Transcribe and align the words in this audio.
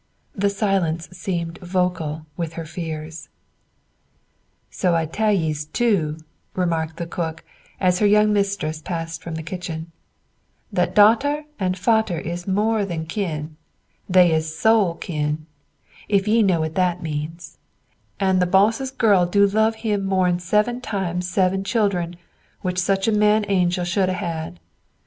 The 0.35 0.49
silence 0.49 1.07
seemed 1.11 1.59
vocal 1.59 2.25
with 2.35 2.53
her 2.53 2.65
fears. 2.65 3.29
"So 4.71 4.95
I 4.95 5.05
tell 5.05 5.31
ye's 5.31 5.65
two," 5.65 6.17
remarked 6.55 6.97
the 6.97 7.05
cook 7.05 7.43
as 7.79 7.99
her 7.99 8.07
young 8.07 8.33
mistress 8.33 8.81
passed 8.81 9.21
from 9.21 9.35
the 9.35 9.43
kitchen, 9.43 9.91
"that 10.73 10.95
darter 10.95 11.43
and 11.59 11.77
father 11.77 12.17
is 12.17 12.47
more 12.47 12.83
than 12.83 13.05
kin, 13.05 13.57
they 14.09 14.31
is 14.33 14.57
soul 14.57 14.95
kin, 14.95 15.45
if 16.09 16.27
ye 16.27 16.41
know 16.41 16.61
what 16.61 16.73
that 16.73 17.03
means; 17.03 17.59
an' 18.19 18.39
the 18.39 18.47
boss's 18.47 18.89
girl 18.89 19.27
do 19.27 19.45
love 19.45 19.75
him 19.85 20.03
more'n 20.05 20.39
seven 20.39 20.81
times 20.81 21.29
seven 21.29 21.63
children 21.63 22.15
which 22.61 22.79
such 22.79 23.07
a 23.07 23.11
man 23.11 23.45
angel 23.49 23.85
should 23.85 24.09
'a' 24.09 24.13
had." 24.13 24.59